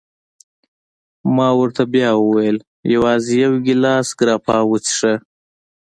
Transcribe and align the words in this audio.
ما 1.35 1.47
ورته 1.59 1.83
بیا 1.93 2.09
وویل: 2.17 2.57
یوازي 2.93 3.33
یو 3.43 3.53
ګیلاس 3.65 4.07
ګراپا 4.19 4.57
وڅېښه. 4.69 5.13